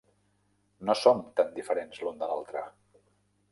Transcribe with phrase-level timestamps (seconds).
[0.89, 2.67] No som tan diferents l'un de l'altre.